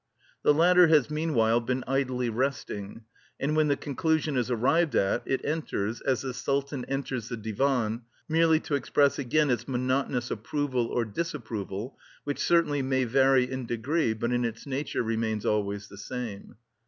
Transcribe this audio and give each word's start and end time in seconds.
The 0.41 0.51
latter 0.51 0.87
has 0.87 1.11
meanwhile 1.11 1.59
been 1.59 1.83
idly 1.85 2.27
resting, 2.31 3.03
and 3.39 3.55
when 3.55 3.67
the 3.67 3.77
conclusion 3.77 4.35
is 4.35 4.49
arrived 4.49 4.95
at 4.95 5.21
it 5.27 5.45
enters, 5.45 6.01
as 6.01 6.23
the 6.23 6.33
Sultan 6.33 6.85
enters 6.85 7.29
the 7.29 7.37
Divan, 7.37 8.01
merely 8.27 8.59
to 8.61 8.73
express 8.73 9.19
again 9.19 9.51
its 9.51 9.67
monotonous 9.67 10.31
approval 10.31 10.87
or 10.87 11.05
disapproval, 11.05 11.99
which 12.23 12.39
certainly 12.39 12.81
may 12.81 13.03
vary 13.03 13.43
in 13.47 13.67
degree, 13.67 14.13
but 14.13 14.31
in 14.33 14.43
its 14.43 14.65
nature 14.65 15.03
remains 15.03 15.45
always 15.45 15.87
the 15.87 15.99
same. 15.99 16.55